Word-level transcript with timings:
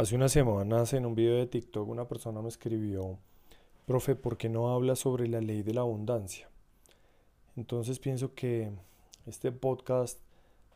Hace 0.00 0.16
unas 0.16 0.32
semanas 0.32 0.94
en 0.94 1.04
un 1.04 1.14
video 1.14 1.36
de 1.36 1.46
TikTok 1.46 1.86
una 1.86 2.08
persona 2.08 2.40
me 2.40 2.48
escribió, 2.48 3.18
profe, 3.84 4.16
¿por 4.16 4.38
qué 4.38 4.48
no 4.48 4.72
habla 4.72 4.96
sobre 4.96 5.28
la 5.28 5.42
ley 5.42 5.62
de 5.62 5.74
la 5.74 5.82
abundancia? 5.82 6.48
Entonces 7.54 7.98
pienso 7.98 8.32
que 8.32 8.70
este 9.26 9.52
podcast 9.52 10.18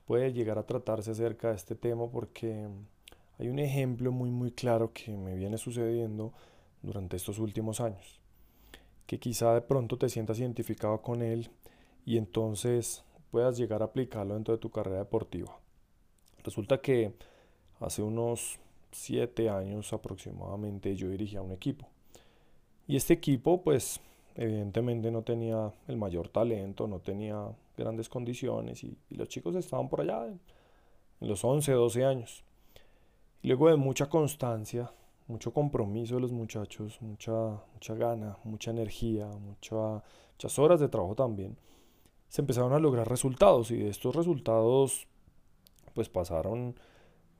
puede 0.05 0.35
llegar 0.35 0.59
a 0.59 0.67
tratarse 0.67 1.13
acerca 1.13 1.49
de 1.49 1.57
este 1.57 1.75
tema 1.75 2.07
porque 2.07 2.69
hay 3.39 3.49
un 3.49 3.61
ejemplo 3.61 4.13
muy 4.13 4.29
muy 4.29 4.51
claro 4.51 4.93
que 4.93 5.17
me 5.17 5.35
viene 5.35 5.57
sucediendo 5.57 6.35
durante 6.83 7.17
estos 7.17 7.39
últimos 7.39 7.81
años, 7.81 8.21
que 9.07 9.19
quizá 9.19 9.55
de 9.55 9.63
pronto 9.63 9.97
te 9.97 10.11
sientas 10.11 10.39
identificado 10.39 11.01
con 11.01 11.23
él 11.23 11.49
y 12.05 12.19
entonces 12.19 13.05
puedas 13.31 13.57
llegar 13.57 13.81
a 13.81 13.87
aplicarlo 13.87 14.35
dentro 14.35 14.53
de 14.53 14.61
tu 14.61 14.69
carrera 14.69 14.99
deportiva. 14.99 15.59
Resulta 16.43 16.83
que 16.83 17.15
hace 17.81 18.03
unos 18.03 18.59
siete 18.95 19.49
años 19.49 19.93
aproximadamente 19.93 20.95
yo 20.97 21.09
dirigía 21.09 21.43
un 21.43 21.53
equipo. 21.53 21.89
Y 22.87 22.97
este 22.97 23.15
equipo 23.15 23.63
pues 23.63 24.01
evidentemente 24.35 25.11
no 25.11 25.23
tenía 25.23 25.73
el 25.89 25.97
mayor 25.97 26.29
talento, 26.29 26.87
no 26.87 27.01
tenía 27.01 27.49
grandes 27.77 28.09
condiciones 28.09 28.85
y, 28.85 28.97
los 29.11 29.29
chicos 29.29 29.55
estaban 29.57 29.89
por 29.89 30.01
allá 30.01 30.27
en, 30.27 30.41
los 31.21 31.45
11, 31.45 31.73
12 31.73 32.05
años. 32.05 32.45
Y 33.43 33.49
luego 33.49 33.69
de 33.69 33.77
mucha 33.77 34.09
constancia, 34.09 34.91
mucho 35.27 35.53
compromiso 35.53 36.17
de 36.17 36.21
los 36.21 36.33
muchachos, 36.33 37.01
mucha, 37.01 37.33
mucha 37.73 37.95
gana, 37.95 38.37
mucha 38.45 38.71
energía, 38.71 39.27
muchas 39.27 40.59
horas 40.59 40.81
de 40.81 40.89
trabajo 40.89 41.15
también, 41.15 41.57
se 42.29 42.43
empezaron 42.43 42.73
a 42.73 42.79
lograr 42.79 43.09
resultados 43.09 43.71
y 43.71 43.77
de 43.77 43.89
estos 43.89 44.15
resultados 44.15 45.07
pues 45.95 46.09
pasaron 46.09 46.75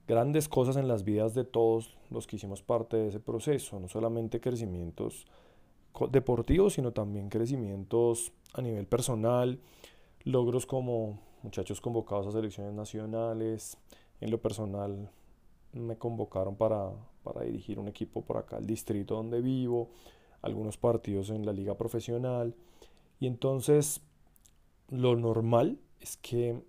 grandes 0.07 0.49
cosas 0.49 0.77
en 0.77 0.89
las 0.89 1.05
vidas 1.05 1.35
de 1.35 1.45
todos 1.45 1.97
los 2.11 2.27
que 2.27 2.37
hicimos 2.37 2.63
parte 2.63 2.97
de 2.97 3.09
ese 3.09 3.21
proceso, 3.21 3.81
no 3.81 3.89
solamente 3.89 4.41
crecimientos 4.41 5.27
deportivos, 6.11 6.75
sino 6.75 6.93
también 6.93 7.29
crecimientos 7.29 8.33
a 8.53 8.63
nivel 8.63 8.87
personal, 8.87 9.61
logros 10.25 10.67
como 10.67 11.21
muchachos 11.43 11.81
convocados 11.81 12.27
a 12.27 12.33
selecciones 12.33 12.75
nacionales, 12.75 13.79
en 14.21 14.31
lo 14.31 14.41
personal 14.41 15.11
me 15.73 15.97
convocaron 15.97 16.57
para, 16.57 16.91
para 17.23 17.43
dirigir 17.43 17.79
un 17.79 17.89
equipo 17.89 18.23
por 18.23 18.37
acá, 18.37 18.59
el 18.59 18.67
distrito 18.67 19.15
donde 19.15 19.41
vivo, 19.41 19.91
algunos 20.43 20.77
partidos 20.77 21.31
en 21.31 21.47
la 21.47 21.53
liga 21.53 21.77
profesional, 21.77 22.55
y 23.21 23.27
entonces 23.27 24.01
lo 24.91 25.17
normal 25.17 25.79
es 26.01 26.17
que 26.19 26.63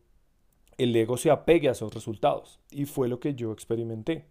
el 0.78 0.96
ego 0.96 1.18
se 1.18 1.32
apegue 1.32 1.70
a 1.70 1.74
esos 1.74 1.94
resultados. 1.94 2.60
Y 2.72 2.86
fue 2.86 3.08
lo 3.08 3.20
que 3.20 3.36
yo 3.36 3.52
experimenté. 3.52 4.26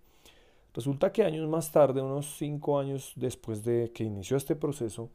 Resulta 0.75 1.13
que 1.13 1.23
años 1.23 1.49
más 1.49 1.71
tarde, 1.71 2.03
unos 2.03 2.37
cinco 2.37 2.79
años 2.79 3.13
después 3.17 3.63
de 3.65 3.93
que 3.95 4.05
inició 4.05 4.37
este 4.37 4.57
proceso, 4.57 5.11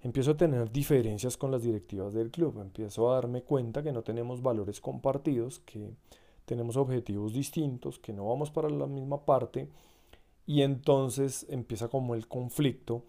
empiezo 0.00 0.32
a 0.32 0.36
tener 0.36 0.72
diferencias 0.72 1.36
con 1.36 1.50
las 1.50 1.62
directivas 1.62 2.14
del 2.14 2.30
club. 2.30 2.60
Empiezo 2.60 3.10
a 3.10 3.16
darme 3.16 3.42
cuenta 3.42 3.82
que 3.82 3.92
no 3.92 4.02
tenemos 4.02 4.42
valores 4.42 4.80
compartidos, 4.80 5.60
que 5.60 5.90
tenemos 6.44 6.76
objetivos 6.76 7.32
distintos, 7.32 7.98
que 7.98 8.12
no 8.12 8.28
vamos 8.28 8.50
para 8.50 8.70
la 8.70 8.86
misma 8.86 9.24
parte. 9.24 9.68
Y 10.46 10.62
entonces 10.62 11.46
empieza 11.48 11.88
como 11.88 12.14
el 12.14 12.26
conflicto 12.26 13.04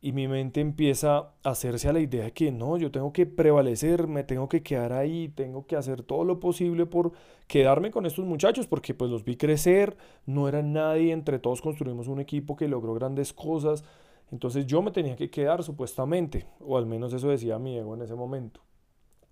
y 0.00 0.12
mi 0.12 0.28
mente 0.28 0.60
empieza 0.60 1.16
a 1.16 1.32
hacerse 1.42 1.88
a 1.88 1.92
la 1.92 2.00
idea 2.00 2.24
de 2.24 2.32
que 2.32 2.52
no, 2.52 2.76
yo 2.76 2.92
tengo 2.92 3.12
que 3.12 3.26
prevalecer, 3.26 4.06
me 4.06 4.22
tengo 4.22 4.48
que 4.48 4.62
quedar 4.62 4.92
ahí, 4.92 5.28
tengo 5.28 5.66
que 5.66 5.74
hacer 5.74 6.02
todo 6.02 6.24
lo 6.24 6.38
posible 6.38 6.86
por 6.86 7.12
quedarme 7.48 7.90
con 7.90 8.06
estos 8.06 8.24
muchachos, 8.24 8.68
porque 8.68 8.94
pues 8.94 9.10
los 9.10 9.24
vi 9.24 9.36
crecer, 9.36 9.96
no 10.24 10.48
eran 10.48 10.72
nadie, 10.72 11.12
entre 11.12 11.40
todos 11.40 11.60
construimos 11.60 12.06
un 12.06 12.20
equipo 12.20 12.54
que 12.54 12.68
logró 12.68 12.94
grandes 12.94 13.32
cosas, 13.32 13.84
entonces 14.30 14.66
yo 14.66 14.82
me 14.82 14.92
tenía 14.92 15.16
que 15.16 15.30
quedar 15.30 15.64
supuestamente, 15.64 16.46
o 16.60 16.78
al 16.78 16.86
menos 16.86 17.12
eso 17.12 17.28
decía 17.28 17.58
mi 17.58 17.76
ego 17.76 17.94
en 17.94 18.02
ese 18.02 18.14
momento. 18.14 18.60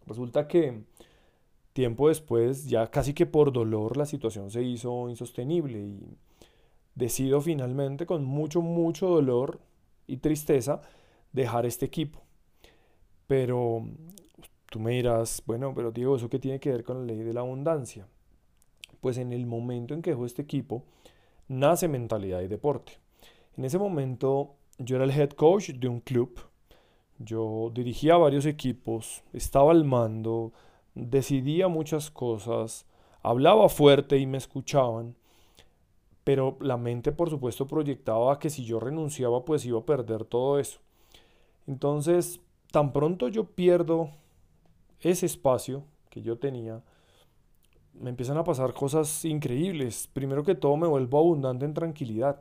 Resulta 0.05 0.49
que 0.49 0.83
tiempo 1.73 2.09
después, 2.09 2.67
ya 2.67 2.91
casi 2.91 3.13
que 3.15 3.27
por 3.27 3.53
dolor, 3.53 3.97
la 3.97 4.07
situación 4.07 4.51
se 4.51 4.63
hizo 4.63 5.09
insostenible 5.11 5.79
y 5.79 6.17
decido 6.95 7.41
finalmente 7.41 8.07
con 8.07 8.25
mucho, 8.25 8.63
mucho 8.63 9.09
dolor 9.09 9.61
y 10.07 10.19
tristeza 10.19 10.81
dejar 11.33 11.67
este 11.67 11.87
equipo. 11.87 12.23
Pero 13.27 13.85
tú 14.71 14.81
me 14.81 14.93
dirás, 14.93 15.43
bueno, 15.47 15.73
pero 15.75 15.91
Diego, 15.91 16.17
¿eso 16.17 16.29
qué 16.29 16.39
tiene 16.39 16.61
que 16.61 16.71
ver 16.71 16.85
con 16.85 16.99
la 16.99 17.13
ley 17.13 17.23
de 17.23 17.33
la 17.33 17.41
abundancia? 17.41 18.07
Pues 19.01 19.19
en 19.19 19.33
el 19.33 19.47
momento 19.47 19.95
en 19.95 20.03
que 20.03 20.11
dejó 20.11 20.27
este 20.27 20.43
equipo, 20.43 20.85
nace 21.49 21.89
mentalidad 21.89 22.41
y 22.41 22.49
deporte. 22.49 22.99
En 23.57 23.65
ese 23.65 23.79
momento 23.79 24.55
yo 24.79 24.97
era 24.97 25.05
el 25.05 25.11
head 25.11 25.31
coach 25.31 25.71
de 25.71 25.89
un 25.89 26.01
club, 26.01 26.39
yo 27.19 27.71
dirigía 27.75 28.17
varios 28.17 28.45
equipos, 28.45 29.23
estaba 29.33 29.73
al 29.73 29.85
mando, 29.85 30.53
decidía 30.95 31.69
muchas 31.69 32.11
cosas, 32.11 32.87
hablaba 33.23 33.69
fuerte 33.69 34.19
y 34.19 34.27
me 34.27 34.39
escuchaban, 34.39 35.17
pero 36.27 36.57
la 36.59 36.77
mente 36.77 37.13
por 37.13 37.31
supuesto 37.31 37.69
proyectaba 37.69 38.41
que 38.41 38.51
si 38.51 38.65
yo 38.65 38.81
renunciaba 38.81 39.45
pues 39.45 39.65
iba 39.65 39.79
a 39.79 39.87
perder 39.87 40.25
todo 40.25 40.59
eso. 40.59 40.81
Entonces, 41.69 42.41
tan 42.73 42.93
pronto 42.93 43.29
yo 43.29 43.45
pierdo 43.45 44.11
ese 44.99 45.27
espacio 45.27 45.85
que 46.11 46.23
yo 46.23 46.37
tenía, 46.37 46.83
me 47.95 48.11
empiezan 48.11 48.39
a 48.39 48.43
pasar 48.43 48.75
cosas 48.75 49.25
increíbles. 49.25 50.09
Primero 50.13 50.43
que 50.43 50.57
todo 50.57 50.77
me 50.77 50.89
vuelvo 50.89 51.21
abundante 51.21 51.65
en 51.65 51.75
tranquilidad. 51.75 52.41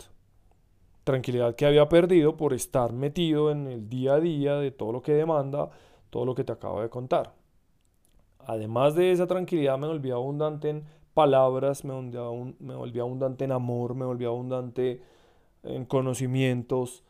Tranquilidad 1.03 1.55
que 1.55 1.67
había 1.67 1.87
perdido 1.87 2.37
por 2.37 2.53
estar 2.53 2.91
metido 2.91 3.51
en 3.51 3.67
el 3.67 3.87
día 3.87 4.15
a 4.15 4.19
día 4.19 4.55
de 4.55 4.71
todo 4.71 4.93
lo 4.93 5.03
que 5.03 5.13
demanda, 5.13 5.69
todo 6.09 6.25
lo 6.25 6.33
que 6.33 6.43
te 6.43 6.53
acabo 6.53 6.81
de 6.81 6.89
contar. 6.89 7.35
Además 8.39 8.95
de 8.95 9.11
esa 9.11 9.27
tranquilidad 9.27 9.77
me 9.77 9.85
volví 9.85 10.09
abundante 10.09 10.69
en 10.71 10.85
palabras, 11.15 11.83
me 11.85 11.93
volví, 12.75 12.99
abundante 12.99 13.45
en 13.45 13.53
amor, 13.53 13.95
me 13.95 14.05
volví 14.05 14.25
abundante 14.25 15.01
en 15.63 15.85
conocimientos. 15.85 17.03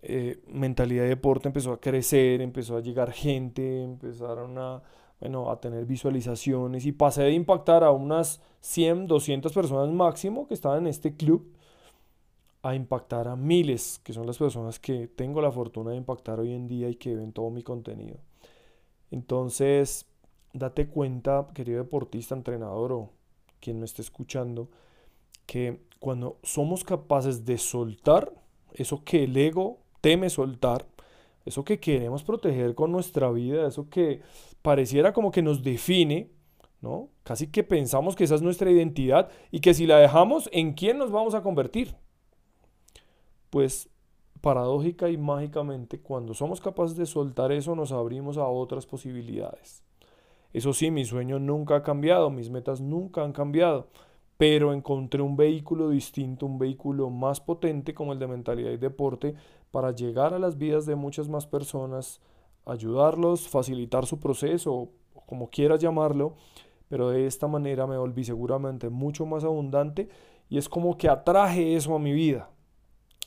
Eh, 0.00 0.40
mentalidad 0.46 1.02
de 1.02 1.10
deporte 1.10 1.48
empezó 1.48 1.72
a 1.72 1.80
crecer, 1.80 2.40
empezó 2.40 2.76
a 2.76 2.80
llegar 2.80 3.12
gente, 3.12 3.82
empezaron 3.82 4.56
a, 4.58 4.80
bueno, 5.20 5.50
a 5.50 5.60
tener 5.60 5.84
visualizaciones 5.86 6.86
y 6.86 6.92
pasé 6.92 7.24
de 7.24 7.32
impactar 7.32 7.82
a 7.82 7.90
unas 7.90 8.40
100, 8.60 9.08
200 9.08 9.52
personas 9.52 9.92
máximo 9.92 10.46
que 10.46 10.54
estaban 10.54 10.78
en 10.82 10.86
este 10.86 11.16
club 11.16 11.52
a 12.62 12.74
impactar 12.76 13.26
a 13.26 13.34
miles, 13.36 14.00
que 14.04 14.12
son 14.12 14.26
las 14.26 14.38
personas 14.38 14.78
que 14.78 15.08
tengo 15.08 15.40
la 15.42 15.50
fortuna 15.50 15.90
de 15.90 15.96
impactar 15.96 16.38
hoy 16.40 16.52
en 16.52 16.68
día 16.68 16.88
y 16.88 16.94
que 16.94 17.14
ven 17.16 17.32
todo 17.32 17.50
mi 17.50 17.62
contenido. 17.62 18.18
Entonces, 19.10 20.06
date 20.52 20.88
cuenta, 20.88 21.48
querido 21.54 21.82
deportista, 21.82 22.34
entrenador 22.34 22.92
o 22.92 23.17
quien 23.60 23.78
me 23.78 23.84
esté 23.84 24.02
escuchando, 24.02 24.68
que 25.46 25.80
cuando 26.00 26.38
somos 26.42 26.84
capaces 26.84 27.44
de 27.44 27.58
soltar 27.58 28.32
eso 28.72 29.02
que 29.04 29.24
el 29.24 29.36
ego 29.36 29.78
teme 30.00 30.30
soltar, 30.30 30.86
eso 31.44 31.64
que 31.64 31.80
queremos 31.80 32.22
proteger 32.22 32.74
con 32.74 32.92
nuestra 32.92 33.30
vida, 33.30 33.66
eso 33.66 33.88
que 33.88 34.20
pareciera 34.62 35.12
como 35.12 35.30
que 35.30 35.42
nos 35.42 35.62
define, 35.62 36.30
¿no? 36.80 37.08
Casi 37.24 37.48
que 37.48 37.64
pensamos 37.64 38.14
que 38.14 38.24
esa 38.24 38.34
es 38.34 38.42
nuestra 38.42 38.70
identidad 38.70 39.30
y 39.50 39.60
que 39.60 39.74
si 39.74 39.86
la 39.86 39.98
dejamos, 39.98 40.48
¿en 40.52 40.74
quién 40.74 40.98
nos 40.98 41.10
vamos 41.10 41.34
a 41.34 41.42
convertir? 41.42 41.96
Pues 43.50 43.88
paradójica 44.40 45.08
y 45.08 45.16
mágicamente, 45.16 46.00
cuando 46.00 46.34
somos 46.34 46.60
capaces 46.60 46.96
de 46.96 47.06
soltar 47.06 47.50
eso, 47.50 47.74
nos 47.74 47.92
abrimos 47.92 48.36
a 48.36 48.46
otras 48.46 48.86
posibilidades. 48.86 49.82
Eso 50.52 50.72
sí, 50.72 50.90
mi 50.90 51.04
sueño 51.04 51.38
nunca 51.38 51.76
ha 51.76 51.82
cambiado, 51.82 52.30
mis 52.30 52.50
metas 52.50 52.80
nunca 52.80 53.22
han 53.22 53.32
cambiado, 53.32 53.88
pero 54.38 54.72
encontré 54.72 55.20
un 55.20 55.36
vehículo 55.36 55.90
distinto, 55.90 56.46
un 56.46 56.58
vehículo 56.58 57.10
más 57.10 57.40
potente 57.40 57.92
como 57.92 58.12
el 58.12 58.18
de 58.18 58.28
mentalidad 58.28 58.70
y 58.70 58.76
deporte 58.78 59.34
para 59.70 59.90
llegar 59.92 60.32
a 60.32 60.38
las 60.38 60.56
vidas 60.56 60.86
de 60.86 60.94
muchas 60.94 61.28
más 61.28 61.46
personas, 61.46 62.20
ayudarlos, 62.64 63.48
facilitar 63.48 64.06
su 64.06 64.20
proceso, 64.20 64.88
como 65.26 65.50
quieras 65.50 65.80
llamarlo, 65.80 66.36
pero 66.88 67.10
de 67.10 67.26
esta 67.26 67.46
manera 67.46 67.86
me 67.86 67.98
volví 67.98 68.24
seguramente 68.24 68.88
mucho 68.88 69.26
más 69.26 69.44
abundante 69.44 70.08
y 70.48 70.56
es 70.56 70.68
como 70.68 70.96
que 70.96 71.08
atraje 71.08 71.76
eso 71.76 71.94
a 71.94 71.98
mi 71.98 72.12
vida. 72.12 72.50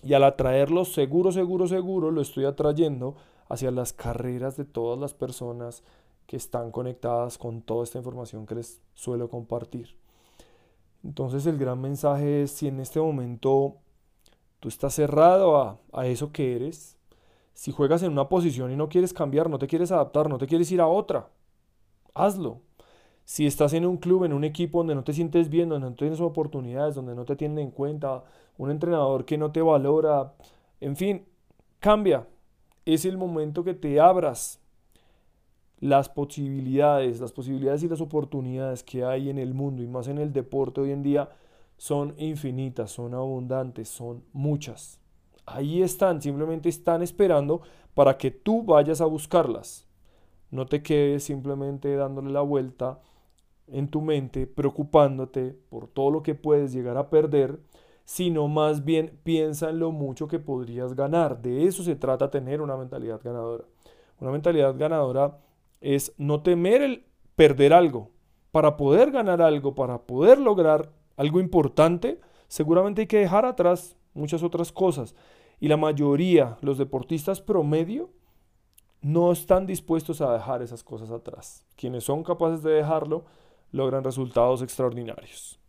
Y 0.04 0.13
al 0.13 0.24
atraerlo 0.24 0.84
seguro, 0.86 1.31
seguro, 1.31 1.68
seguro, 1.68 2.10
lo 2.10 2.22
estoy 2.22 2.46
atrayendo 2.46 3.16
hacia 3.48 3.69
las 3.69 3.94
carreras 3.94 4.57
de 4.57 4.66
todas 4.66 5.00
las 5.00 5.13
personas 5.13 5.84
que 6.31 6.38
están 6.38 6.72
conectadas 6.72 7.38
con 7.38 7.62
toda 7.62 7.83
esta 7.83 7.98
información 7.98 8.45
que 8.45 8.56
les 8.56 8.81
suelo 8.94 9.30
compartir. 9.30 9.98
Entonces 11.04 11.45
el 11.45 11.57
gran 11.57 11.81
mensaje 11.81 12.44
es 12.44 12.51
si 12.51 12.69
en 12.69 12.80
este 12.80 13.01
momento 13.01 13.75
tú 14.62 14.69
estás 14.69 14.94
cerrado 14.94 15.57
a, 15.57 15.78
a 15.92 16.07
eso 16.07 16.31
que 16.31 16.56
eres, 16.56 16.95
si 17.54 17.74
juegas 17.74 18.01
en 18.04 18.13
una 18.13 18.30
posición 18.30 18.72
y 18.72 18.78
no 18.78 18.88
quieres 18.88 19.12
cambiar, 19.12 19.50
no 19.50 19.60
te 19.60 19.68
quieres 19.68 19.92
adaptar, 19.92 20.30
no 20.30 20.38
te 20.38 20.48
quieres 20.48 20.72
ir 20.72 20.80
a 20.80 20.88
otra, 20.88 21.28
hazlo. 22.13 22.62
Si 23.25 23.45
estás 23.45 23.74
en 23.74 23.86
un 23.86 23.98
club, 23.98 24.24
en 24.24 24.31
un 24.31 24.45
equipo 24.45 24.77
donde 24.77 24.95
no 24.95 25.04
te 25.04 25.12
sientes 25.12 25.50
bien, 25.50 25.68
donde 25.68 25.89
no 25.89 25.95
tienes 25.98 26.22
oportunidades, 26.22 26.95
donde 26.95 27.13
no 27.13 27.25
te 27.25 27.36
tienen 27.36 27.60
en 27.60 27.72
cuenta, 27.72 28.24
un 28.57 28.72
entrenador 28.72 29.25
que 29.25 29.38
no 29.38 29.51
te 29.51 29.62
valora, 29.62 30.34
en 30.80 30.95
fin, 30.95 31.25
cambia. 31.81 32.25
Es 32.86 33.04
el 33.04 33.18
momento 33.18 33.66
que 33.66 33.74
te 33.74 34.00
abras 34.00 34.61
las 35.81 36.10
posibilidades, 36.10 37.19
las 37.19 37.33
posibilidades 37.33 37.83
y 37.83 37.89
las 37.89 38.01
oportunidades 38.01 38.83
que 38.83 39.04
hay 39.04 39.30
en 39.30 39.39
el 39.39 39.54
mundo 39.56 39.81
y 39.81 39.88
más 39.88 40.07
en 40.07 40.19
el 40.19 40.31
deporte 40.31 40.80
hoy 40.80 40.92
en 40.92 41.01
día 41.01 41.30
son 41.75 42.13
infinitas, 42.18 42.92
son 42.92 43.16
abundantes, 43.16 43.89
son 43.89 44.24
muchas. 44.31 45.00
Ahí 45.48 45.81
están, 45.81 46.22
simplemente 46.22 46.69
están 46.69 47.01
esperando 47.01 47.62
para 47.95 48.16
que 48.16 48.30
tú 48.30 48.63
vayas 48.63 49.01
a 49.01 49.06
buscarlas. 49.06 49.88
No 50.51 50.68
te 50.68 50.83
quedes 50.83 51.24
simplemente 51.24 51.95
dándole 51.95 52.30
la 52.30 52.42
vuelta 52.42 53.00
en 53.68 53.88
tu 53.88 54.01
mente, 54.01 54.45
preocupándote 54.45 55.57
por 55.69 55.88
todo 55.88 56.12
lo 56.12 56.22
que 56.22 56.36
puedes 56.36 56.74
llegar 56.74 56.98
a 56.98 57.10
perder, 57.10 57.60
sino 58.06 58.48
más 58.48 58.86
bien 58.86 59.18
piensa 59.24 59.72
en 59.72 59.80
lo 59.80 59.92
mucho 59.92 60.27
que 60.27 60.38
podrías 60.38 60.94
ganar. 60.94 61.42
De 61.42 61.66
eso 61.66 61.81
se 61.81 61.95
trata 61.95 62.30
tener 62.30 62.62
una 62.62 62.77
mentalidad 62.77 63.19
ganadora. 63.24 63.63
Una 64.19 64.30
mentalidad 64.30 64.77
ganadora 64.77 65.39
es 65.81 66.13
no 66.18 66.42
temer 66.42 66.81
el 66.81 67.06
perder 67.36 67.74
algo. 67.74 68.10
Para 68.51 68.78
poder 68.78 69.12
ganar 69.12 69.42
algo, 69.42 69.75
para 69.75 70.04
poder 70.04 70.39
lograr 70.39 70.92
algo 71.18 71.39
importante, 71.39 72.19
seguramente 72.48 73.01
hay 73.01 73.07
que 73.07 73.19
dejar 73.19 73.45
atrás 73.45 73.95
muchas 74.13 74.44
otras 74.44 74.72
cosas. 74.72 75.16
Y 75.60 75.68
la 75.68 75.78
mayoría, 75.78 76.57
los 76.62 76.78
deportistas 76.78 77.42
promedio, 77.42 78.10
no 79.01 79.31
están 79.31 79.66
dispuestos 79.66 80.22
a 80.22 80.33
dejar 80.33 80.62
esas 80.62 80.83
cosas 80.83 81.12
atrás. 81.12 81.66
Quienes 81.75 82.04
son 82.04 82.24
capaces 82.24 82.62
de 82.63 82.72
dejarlo 82.72 83.25
logran 83.72 84.04
resultados 84.04 84.62
extraordinarios. 84.62 85.60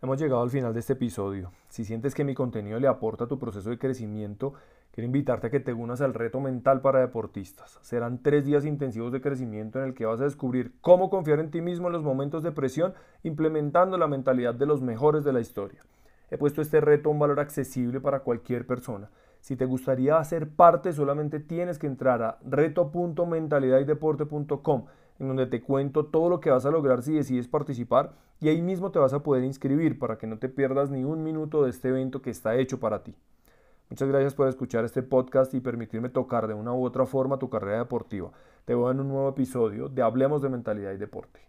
Hemos 0.00 0.20
llegado 0.20 0.42
al 0.42 0.50
final 0.50 0.72
de 0.72 0.80
este 0.80 0.92
episodio. 0.92 1.52
Si 1.68 1.84
sientes 1.84 2.14
que 2.14 2.24
mi 2.24 2.34
contenido 2.34 2.78
le 2.78 2.86
aporta 2.86 3.24
a 3.24 3.28
tu 3.28 3.38
proceso 3.38 3.68
de 3.68 3.78
crecimiento, 3.78 4.54
quiero 4.98 5.06
invitarte 5.06 5.46
a 5.46 5.50
que 5.50 5.60
te 5.60 5.72
unas 5.72 6.00
al 6.00 6.12
reto 6.12 6.40
mental 6.40 6.80
para 6.80 6.98
deportistas. 6.98 7.78
Serán 7.82 8.20
tres 8.20 8.44
días 8.44 8.64
intensivos 8.64 9.12
de 9.12 9.20
crecimiento 9.20 9.78
en 9.78 9.84
el 9.84 9.94
que 9.94 10.06
vas 10.06 10.20
a 10.20 10.24
descubrir 10.24 10.72
cómo 10.80 11.08
confiar 11.08 11.38
en 11.38 11.52
ti 11.52 11.60
mismo 11.60 11.86
en 11.86 11.92
los 11.92 12.02
momentos 12.02 12.42
de 12.42 12.50
presión, 12.50 12.94
implementando 13.22 13.96
la 13.96 14.08
mentalidad 14.08 14.56
de 14.56 14.66
los 14.66 14.82
mejores 14.82 15.22
de 15.22 15.32
la 15.32 15.38
historia. 15.38 15.84
He 16.32 16.36
puesto 16.36 16.60
este 16.60 16.80
reto 16.80 17.08
a 17.08 17.12
un 17.12 17.20
valor 17.20 17.38
accesible 17.38 18.00
para 18.00 18.24
cualquier 18.24 18.66
persona. 18.66 19.08
Si 19.38 19.54
te 19.54 19.66
gustaría 19.66 20.18
hacer 20.18 20.48
parte, 20.48 20.92
solamente 20.92 21.38
tienes 21.38 21.78
que 21.78 21.86
entrar 21.86 22.20
a 22.20 22.40
reto.mentalidaddeporte.com 22.44 24.86
en 25.20 25.28
donde 25.28 25.46
te 25.46 25.62
cuento 25.62 26.06
todo 26.06 26.28
lo 26.28 26.40
que 26.40 26.50
vas 26.50 26.66
a 26.66 26.72
lograr 26.72 27.04
si 27.04 27.14
decides 27.14 27.46
participar 27.46 28.14
y 28.40 28.48
ahí 28.48 28.62
mismo 28.62 28.90
te 28.90 28.98
vas 28.98 29.12
a 29.12 29.22
poder 29.22 29.44
inscribir 29.44 29.96
para 29.96 30.18
que 30.18 30.26
no 30.26 30.38
te 30.38 30.48
pierdas 30.48 30.90
ni 30.90 31.04
un 31.04 31.22
minuto 31.22 31.62
de 31.62 31.70
este 31.70 31.90
evento 31.90 32.20
que 32.20 32.30
está 32.30 32.56
hecho 32.56 32.80
para 32.80 33.04
ti. 33.04 33.14
Muchas 33.90 34.08
gracias 34.08 34.34
por 34.34 34.48
escuchar 34.48 34.84
este 34.84 35.02
podcast 35.02 35.54
y 35.54 35.60
permitirme 35.60 36.10
tocar 36.10 36.46
de 36.46 36.54
una 36.54 36.74
u 36.74 36.84
otra 36.84 37.06
forma 37.06 37.38
tu 37.38 37.48
carrera 37.48 37.78
deportiva. 37.78 38.30
Te 38.66 38.74
veo 38.74 38.90
en 38.90 39.00
un 39.00 39.08
nuevo 39.08 39.30
episodio 39.30 39.88
de 39.88 40.02
Hablemos 40.02 40.42
de 40.42 40.50
Mentalidad 40.50 40.92
y 40.92 40.98
Deporte. 40.98 41.47